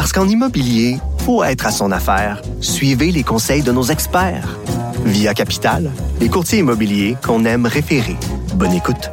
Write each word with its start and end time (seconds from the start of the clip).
Parce 0.00 0.14
qu'en 0.14 0.26
immobilier, 0.26 0.96
faut 1.26 1.44
être 1.44 1.66
à 1.66 1.70
son 1.70 1.92
affaire. 1.92 2.40
Suivez 2.62 3.12
les 3.12 3.22
conseils 3.22 3.60
de 3.60 3.70
nos 3.70 3.82
experts. 3.82 4.56
Via 5.04 5.34
Capital, 5.34 5.90
les 6.18 6.30
courtiers 6.30 6.60
immobiliers 6.60 7.18
qu'on 7.22 7.44
aime 7.44 7.66
référer. 7.66 8.16
Bonne 8.54 8.72
écoute. 8.72 9.10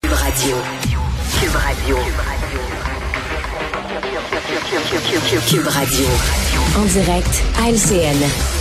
Cube 0.00 0.12
Radio. 0.12 0.56
Cube 1.38 1.54
Radio. 1.54 1.96
Cube 5.46 5.66
Radio. 5.66 6.06
En 6.78 6.86
direct 6.86 7.42
à 7.62 7.70
LCN. 7.70 8.59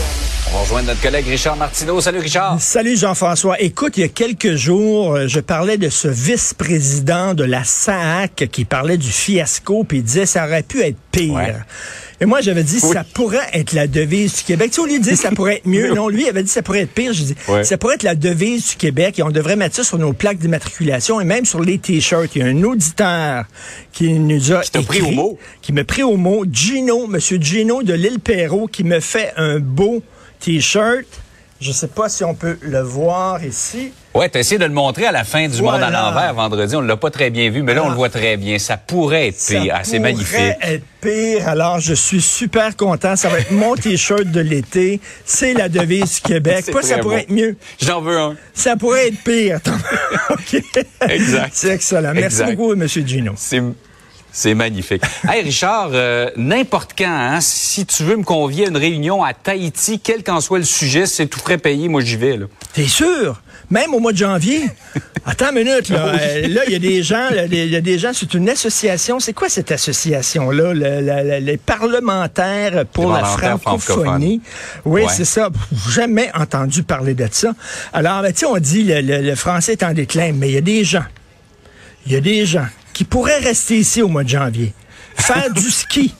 On 0.52 0.56
va 0.56 0.62
rejoindre 0.62 0.88
notre 0.88 1.02
collègue 1.02 1.28
Richard 1.28 1.56
Martineau. 1.58 2.02
Salut 2.02 2.20
Richard. 2.20 2.60
Salut 2.60 2.98
Jean-François. 2.98 3.60
Écoute, 3.62 3.98
il 3.98 4.02
y 4.02 4.04
a 4.04 4.08
quelques 4.08 4.56
jours, 4.56 5.14
euh, 5.14 5.28
je 5.28 5.40
parlais 5.40 5.78
de 5.78 5.90
ce 5.90 6.08
vice-président 6.08 7.36
de 7.36 7.44
la 7.44 7.64
SAC 7.64 8.48
qui 8.52 8.66
parlait 8.66 8.98
du 8.98 9.12
fiasco 9.12 9.84
puis 9.84 10.00
il 10.00 10.04
disait 10.04 10.26
ça 10.26 10.46
aurait 10.46 10.64
pu 10.64 10.82
être 10.82 10.98
pire. 11.12 11.34
Ouais. 11.36 11.56
Et 12.22 12.26
moi, 12.26 12.42
j'avais 12.42 12.64
dit, 12.64 12.80
ça 12.80 13.06
pourrait 13.14 13.48
être 13.54 13.72
la 13.74 13.88
devise 13.88 14.38
du 14.38 14.44
Québec. 14.44 14.72
Tu 14.72 14.76
sais, 14.76 14.82
au 14.82 14.86
lieu 14.88 14.98
de 14.98 15.04
dire 15.04 15.16
ça 15.18 15.30
pourrait 15.32 15.58
être 15.58 15.68
mieux, 15.68 15.94
non, 15.96 16.10
lui, 16.10 16.24
il 16.24 16.30
avait 16.30 16.44
dit 16.44 16.50
ça 16.50 16.62
pourrait 16.64 16.82
être 16.82 16.92
pire. 16.94 17.14
Je 17.14 17.24
dis, 17.24 17.36
Ouais. 17.48 17.64
ça 17.64 17.78
pourrait 17.78 17.96
être 17.96 18.04
la 18.04 18.16
devise 18.16 18.70
du 18.72 18.76
Québec 18.76 19.20
et 19.20 19.24
on 19.24 19.30
devrait 19.30 19.56
mettre 19.56 19.76
ça 19.76 19.84
sur 19.84 20.00
nos 20.00 20.14
plaques 20.14 20.40
d'immatriculation 20.40 21.22
et 21.22 21.26
même 21.26 21.46
sur 21.46 21.62
les 21.62 21.78
t-shirts. 21.78 22.36
Il 22.36 22.42
y 22.42 22.42
a 22.44 22.48
un 22.48 22.64
auditeur 22.64 23.46
qui 23.94 24.14
nous 24.14 24.52
a 24.52 24.62
Qui 24.62 24.72
t'a 24.72 24.82
pris 24.82 24.98
écrit, 24.98 25.12
au 25.12 25.16
mot. 25.16 25.40
Qui 25.62 25.74
m'a 25.74 25.84
pris 25.84 26.04
au 26.04 26.18
mot. 26.18 26.44
Gino, 26.52 27.06
Monsieur 27.08 27.38
Gino 27.40 27.84
de 27.84 27.94
l'île 27.94 28.20
Perrault, 28.20 28.68
qui 28.68 28.84
me 28.84 29.00
fait 29.00 29.32
un 29.38 29.60
beau 29.60 30.02
t-shirt. 30.40 31.06
Je 31.62 31.74
sais 31.74 31.88
pas 31.90 32.08
si 32.08 32.24
on 32.24 32.34
peut 32.36 32.58
le 32.62 32.80
voir 32.80 33.44
ici. 33.44 33.92
Ouais, 34.16 34.30
t'as 34.30 34.40
essayé 34.40 34.58
de 34.58 34.64
le 34.64 34.72
montrer 34.72 35.06
à 35.08 35.12
la 35.12 35.26
fin 35.26 35.46
du 35.50 35.58
Voilà. 35.58 35.88
monde 35.88 35.94
à 35.96 36.02
l'envers 36.10 36.34
vendredi. 36.34 36.74
On 36.78 36.80
l'a 36.80 36.96
pas 36.96 37.12
très 37.12 37.30
bien 37.30 37.50
vu, 37.50 37.64
mais 37.64 37.74
là, 37.74 37.84
on 37.84 37.88
Ah. 37.88 37.90
le 37.90 37.96
voit 37.96 38.08
très 38.10 38.38
bien. 38.38 38.58
Ça 38.60 38.78
pourrait 38.78 39.28
être 39.28 39.38
Ça 39.40 39.60
pire. 39.60 39.74
Ah, 39.76 39.82
c'est 39.84 39.98
pourrait 39.98 40.12
magnifique. 40.14 40.56
être 40.62 40.86
pire. 41.02 41.50
Alors, 41.50 41.82
je 41.82 41.94
suis 41.94 42.22
super 42.22 42.78
content. 42.78 43.18
Ça 43.18 43.28
va 43.28 43.40
être 43.40 43.52
mon 43.52 43.76
t-shirt 43.76 44.24
de 44.24 44.40
l'été. 44.40 45.02
C'est 45.26 45.54
la 45.54 45.68
devise 45.68 46.16
du 46.16 46.22
Québec. 46.34 46.72
Pas 46.72 46.82
ça 46.82 46.98
pourrait 47.00 47.18
beau. 47.18 47.22
être 47.24 47.30
mieux. 47.32 47.58
J'en 47.82 48.00
veux 48.00 48.18
un. 48.18 48.38
Ça 48.54 48.78
pourrait 48.78 49.10
être 49.10 49.22
pire. 49.26 49.60
OK. 50.30 50.64
Exact. 51.10 51.52
C'est 51.52 51.72
excellent. 51.74 52.14
Merci 52.14 52.42
Exact. 52.42 52.56
beaucoup, 52.56 52.72
M. 52.74 52.88
Gino. 52.88 53.34
C'est 54.32 54.54
magnifique. 54.54 55.02
hey 55.30 55.42
Richard, 55.44 55.90
euh, 55.94 56.30
n'importe 56.38 56.92
quand, 56.98 57.06
hein, 57.10 57.42
si 57.42 57.86
tu 57.86 58.04
veux 58.04 58.16
me 58.16 58.24
convier 58.24 58.66
à 58.66 58.70
une 58.70 58.78
réunion 58.78 59.24
à 59.24 59.34
Tahiti, 59.34 60.00
quel 60.00 60.24
qu'en 60.24 60.40
soit 60.40 60.60
le 60.60 60.66
sujet, 60.66 61.06
c'est 61.06 61.26
tout 61.28 61.40
frais 61.40 61.58
payé, 61.58 61.88
moi 61.88 62.02
j'y 62.02 62.16
vais. 62.16 62.38
Là. 62.38 62.46
T'es 62.74 62.88
sûr? 62.88 63.42
Même 63.72 63.94
au 63.94 64.00
mois 64.00 64.12
de 64.14 64.18
janvier? 64.18 64.62
Attends 65.26 65.50
une 65.52 65.64
minute, 65.64 65.90
là. 65.90 66.08
Euh, 66.08 66.48
Là, 66.48 66.62
il 66.68 66.74
y 66.74 66.76
a 66.76 66.80
des 66.80 67.04
gens, 67.04 67.28
il 67.52 67.54
y 67.70 67.76
a 67.76 67.82
des 67.82 68.00
gens, 68.00 68.12
c'est 68.14 68.34
une 68.34 68.50
association. 68.50 69.20
C'est 69.20 69.34
quoi 69.34 69.48
cette 69.50 69.72
association-là? 69.72 70.74
Le- 70.74 71.40
les 71.40 71.58
parlementaires 71.58 72.86
pour 72.92 73.14
Les 73.14 73.22
la 73.22 73.26
francophonie? 73.26 74.42
Oui, 74.86 75.02
Ouais. 75.04 75.08
c'est 75.16 75.26
ça. 75.26 75.50
Jamais 75.90 76.32
entendu 76.34 76.82
parler 76.84 77.14
de 77.14 77.28
ça. 77.32 77.54
Alors, 77.94 78.22
ben, 78.22 78.32
tu 78.34 78.40
sais, 78.40 78.46
on 78.46 78.58
dit 78.58 78.84
le, 78.84 79.02
le- 79.02 79.22
le 79.22 79.36
français 79.36 79.74
est 79.74 79.84
en 79.84 79.94
déclin, 79.94 80.32
mais 80.34 80.50
il 80.50 80.54
y 80.56 80.58
a 80.58 80.62
des 80.62 80.84
gens, 80.84 81.06
il 82.08 82.14
y 82.14 82.16
a 82.16 82.22
des 82.22 82.46
gens 82.46 82.66
qui 83.00 83.06
pourraient 83.06 83.40
rester 83.40 83.78
ici 83.78 84.02
au 84.02 84.10
mois 84.10 84.26
de 84.26 84.28
janvier, 84.28 84.74
faire 85.16 85.54
du 85.54 85.72
ski, 85.72 86.14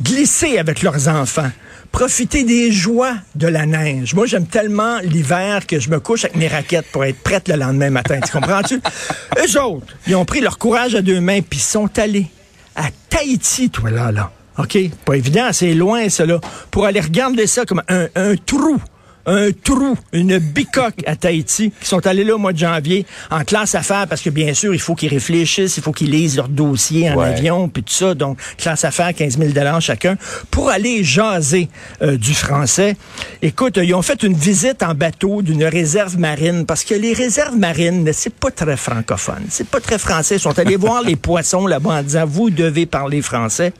glisser 0.00 0.56
avec 0.56 0.80
leurs 0.80 1.08
enfants, 1.08 1.50
profiter 1.92 2.42
des 2.42 2.72
joies 2.72 3.16
de 3.34 3.46
la 3.46 3.66
neige. 3.66 4.14
Moi, 4.14 4.24
j'aime 4.24 4.46
tellement 4.46 4.98
l'hiver 5.00 5.66
que 5.66 5.78
je 5.78 5.90
me 5.90 6.00
couche 6.00 6.24
avec 6.24 6.38
mes 6.38 6.48
raquettes 6.48 6.86
pour 6.90 7.04
être 7.04 7.18
prête 7.18 7.48
le 7.48 7.56
lendemain 7.56 7.90
matin. 7.90 8.18
Tu 8.24 8.32
comprends-tu? 8.32 8.80
Eux 9.36 9.60
autres, 9.60 9.94
ils 10.06 10.16
ont 10.16 10.24
pris 10.24 10.40
leur 10.40 10.56
courage 10.56 10.94
à 10.94 11.02
deux 11.02 11.20
mains 11.20 11.42
puis 11.42 11.58
sont 11.58 11.98
allés 11.98 12.28
à 12.74 12.84
Tahiti, 13.10 13.68
toi, 13.68 13.90
là, 13.90 14.10
là. 14.10 14.32
OK? 14.56 14.78
Pas 15.04 15.16
évident, 15.18 15.50
c'est 15.52 15.74
loin, 15.74 16.08
ça, 16.08 16.24
là. 16.24 16.40
Pour 16.70 16.86
aller 16.86 17.00
regarder 17.00 17.46
ça 17.46 17.66
comme 17.66 17.82
un, 17.88 18.06
un 18.14 18.36
trou 18.36 18.80
un 19.26 19.50
trou, 19.52 19.96
une 20.12 20.38
bicoque 20.38 21.02
à 21.06 21.16
Tahiti, 21.16 21.72
qui 21.80 21.86
sont 21.88 22.06
allés 22.06 22.24
là 22.24 22.34
au 22.36 22.38
mois 22.38 22.52
de 22.52 22.58
janvier 22.58 23.04
en 23.30 23.40
classe 23.44 23.74
affaires, 23.74 24.06
parce 24.08 24.20
que 24.22 24.30
bien 24.30 24.54
sûr, 24.54 24.72
il 24.72 24.80
faut 24.80 24.94
qu'ils 24.94 25.08
réfléchissent, 25.10 25.76
il 25.76 25.82
faut 25.82 25.92
qu'ils 25.92 26.10
lisent 26.10 26.36
leur 26.36 26.48
dossier 26.48 27.10
en 27.10 27.16
Ouais. 27.16 27.26
avion, 27.28 27.68
puis 27.68 27.82
tout 27.82 27.92
ça. 27.92 28.14
Donc, 28.14 28.38
classe 28.56 28.84
affaires, 28.84 29.12
15 29.14 29.38
000 29.38 29.50
chacun, 29.80 30.16
pour 30.50 30.70
aller 30.70 31.02
jaser 31.02 31.68
euh, 32.02 32.16
du 32.16 32.34
français. 32.34 32.96
Écoute, 33.42 33.78
ils 33.82 33.94
ont 33.94 34.02
fait 34.02 34.22
une 34.22 34.34
visite 34.34 34.82
en 34.82 34.94
bateau 34.94 35.42
d'une 35.42 35.64
réserve 35.64 36.18
marine, 36.18 36.64
parce 36.66 36.84
que 36.84 36.94
les 36.94 37.12
réserves 37.12 37.56
marines, 37.56 38.08
c'est 38.12 38.32
pas 38.34 38.50
très 38.50 38.76
francophone, 38.76 39.44
c'est 39.50 39.66
pas 39.68 39.80
très 39.80 39.98
français. 39.98 40.36
Ils 40.36 40.40
sont 40.40 40.58
allés 40.58 40.76
voir 40.76 41.02
les 41.02 41.16
poissons 41.16 41.66
là-bas 41.66 41.90
en 41.90 42.02
disant, 42.02 42.24
vous 42.26 42.50
devez 42.50 42.86
parler 42.86 43.22
français. 43.22 43.72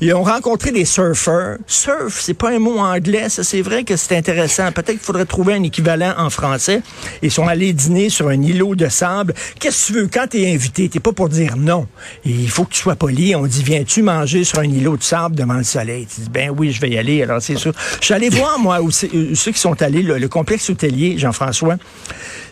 Ils 0.00 0.12
ont 0.14 0.22
rencontré 0.24 0.72
des 0.72 0.84
surfeurs. 0.84 1.58
Surf, 1.66 2.20
c'est 2.20 2.34
pas 2.34 2.50
un 2.50 2.58
mot 2.58 2.78
anglais, 2.78 3.28
ça 3.28 3.44
c'est 3.44 3.62
vrai 3.62 3.84
que 3.84 3.96
c'est 3.96 4.16
intéressant. 4.16 4.72
Peut-être 4.82 4.98
qu'il 4.98 5.06
faudrait 5.06 5.26
trouver 5.26 5.54
un 5.54 5.62
équivalent 5.62 6.14
en 6.16 6.30
français. 6.30 6.82
Ils 7.22 7.30
sont 7.30 7.46
allés 7.46 7.72
dîner 7.72 8.08
sur 8.08 8.28
un 8.28 8.40
îlot 8.40 8.74
de 8.74 8.88
sable. 8.88 9.34
Qu'est-ce 9.58 9.88
que 9.88 9.92
tu 9.92 9.98
veux? 10.00 10.08
Quand 10.12 10.26
tu 10.30 10.42
es 10.42 10.54
invité, 10.54 10.88
t'es 10.88 11.00
pas 11.00 11.12
pour 11.12 11.28
dire 11.28 11.56
non. 11.56 11.86
Il 12.24 12.48
faut 12.48 12.64
que 12.64 12.72
tu 12.72 12.80
sois 12.80 12.96
poli. 12.96 13.34
On 13.34 13.46
dit, 13.46 13.62
viens-tu 13.62 14.02
manger 14.02 14.44
sur 14.44 14.60
un 14.60 14.64
îlot 14.64 14.96
de 14.96 15.02
sable 15.02 15.36
devant 15.36 15.54
le 15.54 15.64
soleil? 15.64 16.06
Tu 16.06 16.22
dis, 16.22 16.30
ben 16.30 16.50
oui, 16.56 16.72
je 16.72 16.80
vais 16.80 16.90
y 16.90 16.98
aller. 16.98 17.22
Alors, 17.22 17.42
c'est 17.42 17.56
sûr. 17.56 17.72
Je 18.00 18.04
suis 18.04 18.14
allé 18.14 18.28
voir, 18.30 18.58
moi, 18.58 18.80
où 18.80 18.90
ceux 18.90 19.08
qui 19.08 19.58
sont 19.58 19.80
allés, 19.82 20.02
le 20.02 20.28
complexe 20.28 20.70
hôtelier, 20.70 21.18
Jean-François. 21.18 21.76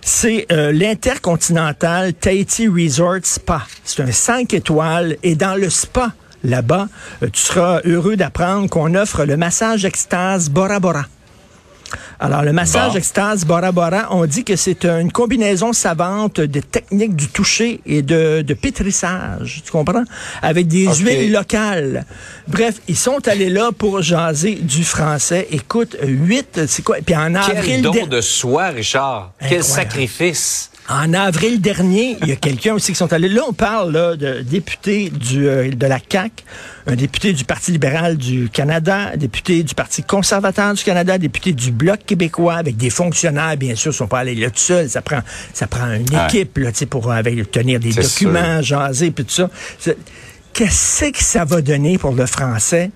C'est 0.03 0.47
euh, 0.53 0.72
l'Intercontinental 0.72 2.15
Tahiti 2.15 2.69
Resort 2.69 3.21
Spa. 3.25 3.62
C'est 3.84 4.03
un 4.03 4.12
5 4.12 4.55
étoiles. 4.55 5.17
Et 5.22 5.34
dans 5.34 5.55
le 5.55 5.71
spa, 5.71 6.12
là-bas, 6.44 6.88
euh, 7.22 7.28
tu 7.33 7.41
seras 7.41 7.81
heureux 7.84 8.17
d'apprendre 8.17 8.69
qu'on 8.69 8.94
offre 8.94 9.25
le 9.25 9.37
massage 9.37 9.84
extase 9.84 10.50
Bora 10.50 10.81
Bora. 10.81 11.05
Alors, 12.21 12.43
le 12.43 12.53
massage 12.53 12.93
Bon. 12.93 12.99
extase 12.99 13.44
Bora 13.44 13.72
Bora, 13.72 14.09
on 14.10 14.26
dit 14.26 14.44
que 14.44 14.56
c'est 14.56 14.84
une 14.84 15.10
combinaison 15.12 15.72
savante 15.72 16.41
de 16.41 16.60
techniques 16.60 17.16
du 17.16 17.28
toucher 17.28 17.81
et 17.87 18.03
de, 18.03 18.43
de 18.43 18.54
pétrissage, 18.54 19.62
tu 19.65 19.71
comprends? 19.71 20.04
Avec 20.43 20.66
des 20.69 20.87
huiles 20.97 21.32
locales. 21.32 22.04
Bref, 22.47 22.76
ils 22.88 22.97
sont 22.97 23.26
allés 23.28 23.50
là 23.50 23.71
pour 23.76 24.03
jaser 24.03 24.54
du 24.56 24.84
français. 24.84 25.49
Écoute, 25.50 25.97
huit, 26.03 26.66
c'est 26.66 26.82
quoi? 26.82 26.97
Puis 27.04 27.15
en 27.16 27.32
Quel 27.47 27.56
avril... 27.56 27.82
don 27.82 27.93
der- 27.93 28.06
de 28.06 28.20
soi, 28.20 28.69
Richard. 28.69 29.32
Quel 29.49 29.62
sacrifice. 29.65 30.70
En 30.91 31.12
avril 31.12 31.60
dernier, 31.60 32.16
il 32.22 32.28
y 32.28 32.32
a 32.32 32.37
quelqu'un 32.37 32.72
aussi 32.75 32.93
qui 32.93 32.99
sont 32.99 33.12
allés. 33.12 33.28
Là, 33.28 33.43
on 33.47 33.53
parle 33.53 33.93
là, 33.93 34.16
de 34.16 34.41
député 34.41 35.10
du, 35.10 35.47
euh, 35.47 35.71
de 35.71 35.87
la 35.87 35.99
CAQ, 35.99 36.32
un 36.87 36.97
député 36.97 37.34
du 37.34 37.44
Parti 37.44 37.72
libéral 37.72 38.16
du 38.16 38.49
Canada, 38.49 39.10
un 39.12 39.16
député 39.19 39.62
du 39.62 39.75
Parti 39.75 40.03
conservateur 40.03 40.72
du 40.72 40.82
Canada, 40.82 41.15
un 41.15 41.19
député 41.19 41.53
du 41.53 41.72
Bloc 41.72 41.99
québécois, 42.06 42.54
avec 42.54 42.78
des 42.78 42.88
fonctionnaires, 42.88 43.56
bien 43.59 43.75
sûr, 43.75 43.93
ils 43.93 43.97
sont 43.97 44.06
pas 44.06 44.21
allés 44.21 44.34
là 44.34 44.49
tout 44.49 44.56
seuls. 44.59 44.88
Ça 44.88 45.03
prend, 45.03 45.21
ça 45.53 45.66
prend 45.66 45.93
une 45.93 46.09
Ouais. 46.09 46.25
équipe 46.26 46.56
là, 46.56 46.71
pour 46.88 47.10
euh, 47.10 47.15
avec, 47.16 47.50
tenir 47.50 47.81
des 47.81 47.93
documents, 47.93 48.62
jaser, 48.62 49.10
puis 49.10 49.26
tout 49.26 49.34
ça. 49.34 49.50
Qu'est-ce 50.55 51.10
que 51.12 51.22
ça 51.22 51.44
va 51.44 51.60
donner 51.60 51.99
pour 51.99 52.12
le 52.12 52.25
français? 52.26 52.91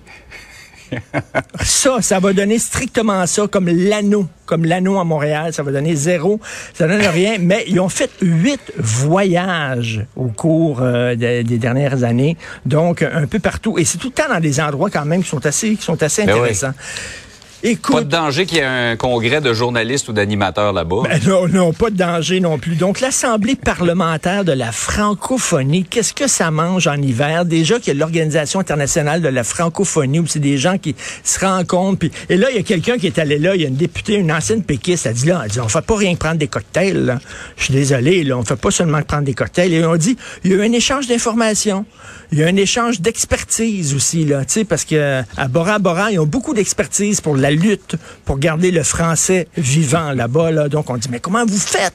Ça, 1.61 1.97
ça 2.01 2.19
va 2.19 2.33
donner 2.33 2.59
strictement 2.59 3.25
ça, 3.25 3.47
comme 3.47 3.67
l'anneau, 3.67 4.27
comme 4.45 4.65
l'anneau 4.65 4.99
à 4.99 5.03
Montréal, 5.03 5.53
ça 5.53 5.63
va 5.63 5.71
donner 5.71 5.95
zéro, 5.95 6.39
ça 6.73 6.87
donne 6.87 7.01
rien. 7.01 7.37
Mais 7.39 7.63
ils 7.67 7.79
ont 7.79 7.89
fait 7.89 8.11
huit 8.21 8.61
voyages 8.77 10.05
au 10.15 10.25
cours 10.27 10.79
euh, 10.81 11.15
de- 11.15 11.41
des 11.43 11.57
dernières 11.57 12.03
années, 12.03 12.37
donc 12.65 13.01
un 13.01 13.27
peu 13.27 13.39
partout. 13.39 13.77
Et 13.77 13.85
c'est 13.85 13.97
tout 13.97 14.07
le 14.07 14.13
temps 14.13 14.29
dans 14.33 14.39
des 14.39 14.59
endroits 14.59 14.89
quand 14.89 15.05
même 15.05 15.23
qui 15.23 15.29
sont 15.29 15.45
assez, 15.45 15.75
qui 15.75 15.83
sont 15.83 16.01
assez 16.01 16.25
Ben 16.25 16.33
oui. 16.41 16.49
Pas 17.89 18.01
de 18.01 18.09
danger 18.09 18.45
qu'il 18.45 18.57
y 18.57 18.61
ait 18.61 18.65
un 18.65 18.97
congrès 18.97 19.39
de 19.39 19.53
journalistes 19.53 20.09
ou 20.09 20.13
d'animateurs 20.13 20.73
là-bas. 20.73 21.03
ben 21.07 21.19
non, 21.25 21.47
non, 21.47 21.71
pas 21.71 21.89
de 21.89 21.95
danger 21.95 22.41
non 22.41 22.57
plus. 22.57 22.75
Donc, 22.75 22.99
l'Assemblée 22.99 23.55
parlementaire 23.55 24.43
de 24.43 24.51
la 24.51 24.71
francophonie, 24.71 25.85
qu'est-ce 25.85 26.13
que 26.13 26.27
ça 26.27 26.51
mange 26.51 26.87
en 26.87 26.95
hiver? 26.95 27.45
Déjà 27.45 27.79
qu'il 27.79 27.93
y 27.93 27.95
a 27.95 27.99
l'Organisation 27.99 28.59
internationale 28.59 29.21
de 29.21 29.29
la 29.29 29.45
francophonie, 29.45 30.19
où 30.19 30.27
c'est 30.27 30.39
des 30.39 30.57
gens 30.57 30.77
qui 30.77 30.93
se 31.23 31.39
rencontrent. 31.39 31.99
Puis, 31.99 32.11
et 32.29 32.35
là, 32.35 32.47
il 32.51 32.57
y 32.57 32.59
a 32.59 32.63
quelqu'un 32.63 32.97
qui 32.97 33.07
est 33.07 33.17
allé 33.17 33.39
là, 33.39 33.55
il 33.55 33.61
y 33.61 33.65
a 33.65 33.69
une 33.69 33.75
députée, 33.75 34.15
une 34.15 34.31
ancienne 34.31 34.63
péquiste, 34.63 35.05
elle 35.05 35.13
dit 35.13 35.27
là, 35.27 35.41
elle 35.45 35.51
dit, 35.51 35.59
on 35.61 35.69
fait 35.69 35.81
pas 35.85 35.95
rien 35.95 36.13
que 36.15 36.19
prendre 36.19 36.37
des 36.37 36.47
cocktails. 36.47 37.05
là. 37.05 37.19
Je 37.55 37.63
suis 37.65 37.73
désolé, 37.73 38.23
là, 38.23 38.37
on 38.37 38.43
fait 38.43 38.57
pas 38.57 38.71
seulement 38.71 38.99
que 38.99 39.05
prendre 39.05 39.23
des 39.23 39.33
cocktails. 39.33 39.73
Et 39.73 39.85
on 39.85 39.95
dit, 39.95 40.17
il 40.43 40.51
y 40.51 40.53
a 40.53 40.57
eu 40.57 40.67
un 40.67 40.71
échange 40.73 41.07
d'informations. 41.07 41.85
Il 42.33 42.39
y 42.39 42.43
a 42.43 42.47
un 42.47 42.55
échange 42.55 42.99
d'expertise 42.99 43.93
aussi, 43.93 44.25
là, 44.25 44.43
tu 44.43 44.53
sais, 44.53 44.65
parce 44.65 44.85
que 44.85 45.21
à 45.37 45.47
Bora 45.47 45.77
Bora, 45.77 46.11
ils 46.11 46.19
ont 46.19 46.25
beaucoup 46.25 46.55
d'expertise 46.55 47.21
pour 47.21 47.35
la 47.35 47.51
lutte, 47.51 47.95
pour 48.25 48.39
garder 48.39 48.71
le 48.71 48.81
français 48.81 49.47
vivant 49.55 50.13
là-bas, 50.13 50.49
là. 50.49 50.67
Donc, 50.67 50.89
on 50.89 50.97
dit, 50.97 51.09
mais 51.11 51.19
comment 51.19 51.45
vous 51.45 51.59
faites 51.59 51.93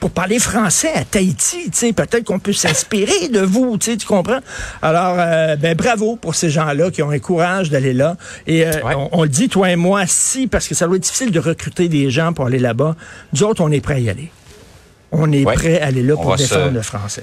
pour 0.00 0.10
parler 0.10 0.40
français 0.40 0.90
à 0.92 1.04
Tahiti, 1.04 1.70
tu 1.70 1.70
sais? 1.72 1.92
Peut-être 1.92 2.24
qu'on 2.24 2.40
peut, 2.40 2.52
s'inspirer 2.52 3.28
de 3.28 3.38
vous, 3.38 3.78
tu 3.78 3.92
sais, 3.92 3.96
tu 3.96 4.06
comprends? 4.08 4.40
Alors, 4.82 5.14
euh, 5.18 5.54
ben, 5.54 5.76
bravo 5.76 6.16
pour 6.16 6.34
ces 6.34 6.50
gens-là 6.50 6.90
qui 6.90 7.02
ont 7.04 7.10
un 7.10 7.20
courage 7.20 7.70
d'aller 7.70 7.92
là. 7.92 8.16
Et 8.48 8.66
euh, 8.66 8.72
on, 8.82 9.08
on, 9.12 9.22
le 9.22 9.28
dit, 9.28 9.48
toi 9.48 9.70
et 9.70 9.76
moi, 9.76 10.02
si, 10.08 10.48
parce 10.48 10.66
que 10.66 10.74
ça 10.74 10.88
doit 10.88 10.96
être 10.96 11.04
difficile 11.04 11.30
de 11.30 11.38
recruter 11.38 11.88
des 11.88 12.10
gens 12.10 12.32
pour 12.32 12.46
aller 12.46 12.58
là-bas. 12.58 12.96
Nous 13.32 13.44
autres, 13.44 13.62
on 13.62 13.70
est 13.70 13.80
prêts 13.80 13.94
à 13.94 14.00
y 14.00 14.10
aller. 14.10 14.32
On 15.12 15.30
est 15.30 15.44
prêts 15.44 15.80
à 15.80 15.86
aller 15.86 16.02
là 16.02 16.16
pour 16.16 16.34
défendre 16.34 16.72
le 16.72 16.82
français. 16.82 17.22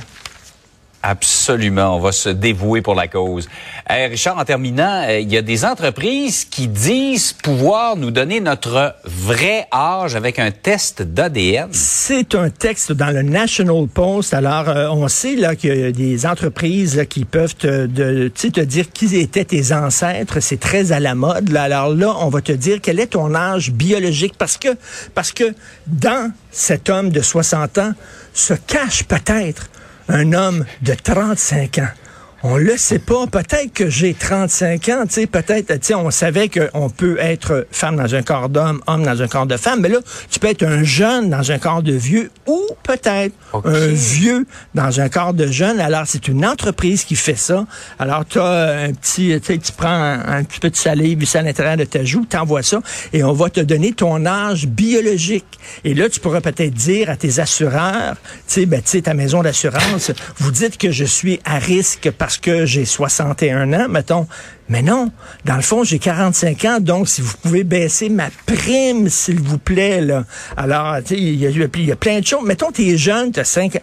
Absolument, 1.06 1.98
on 1.98 2.00
va 2.00 2.14
se 2.14 2.30
dévouer 2.30 2.82
pour 2.82 2.96
la 2.96 3.10
cause. 3.10 3.50
Richard, 3.90 4.38
en 4.38 4.46
terminant, 4.46 5.04
euh, 5.06 5.20
il 5.20 5.30
y 5.30 5.36
a 5.36 5.42
des 5.42 5.66
entreprises 5.66 6.46
qui 6.46 6.70
disent 6.70 7.34
pouvoir 7.34 7.98
nous 7.98 8.10
donner 8.10 8.40
notre 8.40 8.96
vrai 9.04 9.68
âge 9.74 10.16
avec 10.16 10.40
un 10.40 10.52
test 10.52 11.02
d'ADN. 11.02 11.68
C'est 11.74 12.36
un 12.36 12.50
texte 12.50 12.94
dans 12.94 13.14
le 13.14 13.22
National 13.22 13.86
Post. 13.94 14.34
Alors, 14.34 14.70
euh, 14.70 14.88
on 14.92 15.10
sait 15.10 15.36
là 15.36 15.58
qu'il 15.58 15.78
y 15.78 15.84
a 15.84 15.92
des 15.92 16.26
entreprises 16.26 17.06
qui 17.10 17.26
peuvent 17.26 17.56
te, 17.56 17.86
te 18.30 18.62
dire 18.62 18.90
qui 18.94 19.18
étaient 19.18 19.44
tes 19.44 19.74
ancêtres. 19.74 20.40
C'est 20.40 20.60
très 20.60 20.94
à 20.94 21.02
la 21.02 21.16
mode. 21.16 21.54
Alors 21.54 21.90
là, 21.90 22.16
on 22.22 22.30
va 22.30 22.40
te 22.40 22.54
dire 22.54 22.80
quel 22.82 23.02
est 23.02 23.08
ton 23.08 23.36
âge 23.36 23.72
biologique 23.72 24.36
parce 24.38 24.58
que 24.58 24.70
parce 25.14 25.34
que 25.34 25.54
dans 25.86 26.32
cet 26.50 26.90
homme 26.90 27.10
de 27.10 27.22
60 27.22 27.78
ans 27.80 27.92
se 28.34 28.54
cache 28.54 29.04
peut-être 29.04 29.70
un 30.08 30.34
homme 30.34 30.66
de 30.82 30.94
35 30.94 31.78
ans. 31.80 32.03
On 32.46 32.58
le 32.58 32.76
sait 32.76 33.00
pas. 33.00 33.26
Peut-être 33.26 33.72
que 33.72 33.90
j'ai 33.90 34.14
35 34.14 34.90
ans, 34.90 35.04
tu 35.08 35.14
sais, 35.14 35.28
peut-être, 35.28 35.80
tu 35.80 35.88
sais, 35.88 35.94
on 35.96 36.12
savait 36.12 36.50
qu'on 36.50 36.90
peut 36.90 37.18
être 37.18 37.66
femme 37.72 37.96
dans 37.96 38.16
un 38.16 38.22
corps 38.22 38.50
d'homme, 38.50 38.82
homme 38.86 39.04
dans 39.04 39.22
un 39.22 39.28
corps 39.30 39.46
de 39.46 39.56
femme, 39.56 39.80
mais 39.80 39.88
là, 39.88 40.00
tu 40.30 40.40
peux 40.40 40.48
être 40.48 40.64
un 40.64 40.84
jeune 40.84 41.30
dans 41.30 41.54
un 41.54 41.58
corps 41.58 41.82
de 41.82 41.94
vieux 41.94 42.32
ou 42.46 42.68
peut-être 42.84 43.34
un 43.64 43.88
vieux 43.88 44.46
dans 44.76 45.00
un 45.00 45.08
corps 45.08 45.34
de 45.34 45.48
jeune. 45.48 45.80
Alors, 45.80 46.04
c'est 46.06 46.28
une 46.28 46.46
entreprise 46.46 47.06
qui 47.06 47.16
fait 47.16 47.38
ça. 47.38 47.66
Alors, 47.98 48.26
tu 48.26 48.40
as 48.40 48.88
un 48.88 48.92
petit, 48.92 49.40
tu 49.40 49.54
sais, 49.54 49.58
tu 49.58 49.72
prends 49.72 49.88
un, 49.88 50.44
petit 50.44 50.60
peu 50.60 50.70
de 50.70 50.76
salive 50.76 51.24
ici 51.24 51.38
à 51.38 51.44
l'intérieur 51.44 51.78
de 51.78 51.86
ta 51.86 52.04
joue, 52.04 52.26
t'envoies 52.26 52.62
ça 52.62 52.82
et 53.14 53.24
on 53.24 53.32
va 53.32 53.50
te 53.50 53.62
donner 53.62 53.94
ton 53.94 54.26
âge 54.26 54.68
biologique. 54.68 55.46
Et 55.86 55.94
là, 55.94 56.10
tu 56.10 56.20
pourras 56.20 56.42
peut-être 56.42 56.74
dire 56.74 57.10
à 57.10 57.16
tes 57.16 57.40
assureurs, 57.40 58.16
tu 58.16 58.32
sais, 58.48 58.66
ben, 58.66 58.82
tu 58.82 58.90
sais, 58.90 59.02
ta 59.04 59.14
maison 59.14 59.44
d'assurance, 59.44 60.12
vous 60.40 60.52
dites 60.52 60.78
que 60.78 60.92
je 60.92 61.06
suis 61.06 61.40
à 61.46 61.58
risque 61.58 62.12
parce 62.12 62.33
que 62.38 62.66
j'ai 62.66 62.86
61 62.86 63.74
ans, 63.74 63.88
mettons. 63.90 64.28
Mais 64.70 64.82
non, 64.82 65.12
dans 65.46 65.56
le 65.56 65.62
fond, 65.62 65.84
j'ai 65.84 66.00
45 66.00 66.66
ans, 66.66 66.80
donc 66.80 67.10
si 67.10 67.22
vous 67.22 67.34
pouvez 67.42 67.64
baisser 67.64 68.10
ma 68.10 68.30
prime, 68.46 69.10
s'il 69.10 69.40
vous 69.42 69.58
plaît, 69.58 70.02
là. 70.02 70.24
Alors, 70.58 70.98
tu 71.04 71.16
sais, 71.16 71.22
il 71.22 71.36
y, 71.36 71.92
a 71.92 71.96
plein 71.96 72.20
de 72.20 72.26
choses. 72.26 72.46
Mettons, 72.46 72.72
t'es 72.72 72.98
jeune, 72.98 73.32
t'as 73.32 73.44
5 73.44 73.82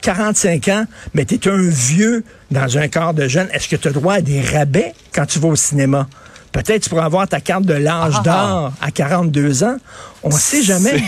45 0.00 0.68
ans, 0.68 0.84
mais 1.14 1.24
tu 1.24 1.34
es 1.34 1.48
un 1.48 1.68
vieux 1.68 2.24
dans 2.50 2.78
un 2.78 2.88
corps 2.88 3.14
de 3.14 3.28
jeune. 3.28 3.48
Est-ce 3.52 3.68
que 3.68 3.76
tu 3.76 3.88
as 3.88 3.92
droit 3.92 4.14
à 4.14 4.20
des 4.20 4.40
rabais 4.40 4.94
quand 5.14 5.26
tu 5.26 5.38
vas 5.38 5.48
au 5.48 5.56
cinéma? 5.56 6.08
Peut-être 6.52 6.82
tu 6.82 6.90
pourras 6.90 7.04
avoir 7.04 7.28
ta 7.28 7.40
carte 7.40 7.64
de 7.64 7.74
l'âge 7.74 8.14
ah. 8.18 8.22
d'or 8.22 8.72
à 8.80 8.90
42 8.90 9.62
ans. 9.64 9.76
On 10.22 10.30
ne 10.30 10.34
sait 10.34 10.62
jamais. 10.62 11.02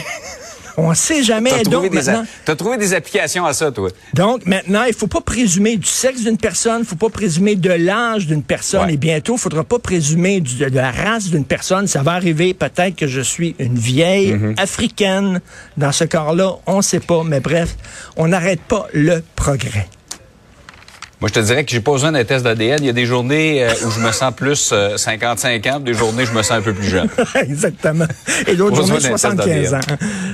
On 0.76 0.90
ne 0.90 0.94
sait 0.94 1.22
jamais. 1.22 1.50
Tu 1.50 1.68
as, 1.68 2.56
trouvé 2.56 2.76
des 2.78 2.94
applications 2.94 3.44
à 3.44 3.52
ça, 3.52 3.70
toi. 3.70 3.90
Donc, 4.14 4.46
maintenant, 4.46 4.84
il 4.84 4.94
faut 4.94 5.06
pas 5.06 5.20
présumer 5.20 5.76
du 5.76 5.86
sexe 5.86 6.22
d'une 6.22 6.38
personne, 6.38 6.80
il 6.80 6.86
faut 6.86 6.96
pas 6.96 7.10
présumer 7.10 7.56
de 7.56 7.70
l'âge 7.70 8.26
d'une 8.26 8.42
personne, 8.42 8.90
et 8.90 8.96
bientôt, 8.96 9.34
il 9.34 9.40
faudra 9.40 9.64
pas 9.64 9.78
présumer 9.78 10.40
de 10.40 10.74
la 10.74 10.90
race 10.90 11.28
d'une 11.28 11.44
personne. 11.44 11.86
Ça 11.86 12.02
va 12.02 12.12
arriver, 12.12 12.54
peut-être 12.54 12.96
que 12.96 13.06
je 13.06 13.20
suis 13.20 13.54
une 13.58 13.78
vieille 13.78 14.32
mm-hmm. 14.32 14.60
africaine 14.60 15.40
dans 15.76 15.92
ce 15.92 16.04
corps-là, 16.04 16.56
on 16.66 16.78
ne 16.78 16.82
sait 16.82 17.00
pas, 17.00 17.22
mais 17.24 17.40
bref, 17.40 17.76
on 18.16 18.28
n'arrête 18.28 18.60
pas 18.60 18.86
le 18.92 19.22
progrès. 19.36 19.88
Moi, 21.22 21.28
je 21.28 21.34
te 21.34 21.46
dirais 21.46 21.64
que 21.64 21.70
j'ai 21.70 21.80
pas 21.80 21.92
besoin 21.92 22.10
d'un 22.10 22.24
test 22.24 22.42
d'ADN. 22.42 22.78
Il 22.80 22.86
y 22.86 22.88
a 22.88 22.92
des 22.92 23.06
journées 23.06 23.62
euh, 23.62 23.70
où 23.86 23.92
je 23.92 24.00
me 24.00 24.10
sens 24.10 24.34
plus 24.34 24.74
55 24.96 25.64
euh, 25.64 25.70
ans, 25.70 25.78
des 25.78 25.94
journées 25.94 26.24
où 26.24 26.26
je 26.26 26.32
me 26.32 26.42
sens 26.42 26.58
un 26.58 26.62
peu 26.62 26.74
plus 26.74 26.88
jeune. 26.88 27.08
Exactement. 27.36 28.06
Et 28.48 28.56
d'autres 28.56 28.84
journées, 28.84 28.98
75 28.98 29.74
ans. 29.74 29.80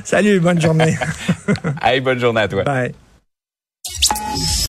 Salut, 0.02 0.40
bonne 0.40 0.58
journée. 0.58 0.96
hey, 1.82 2.00
bonne 2.00 2.18
journée 2.18 2.40
à 2.40 2.48
toi. 2.48 2.62
Bye. 2.62 2.94